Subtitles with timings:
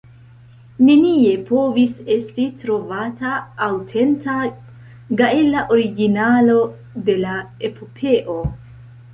[0.85, 3.33] Nenie povis esti trovata
[3.67, 4.39] aŭtenta
[5.21, 6.57] gaela originalo
[7.11, 7.39] de la
[7.71, 8.41] epopeo.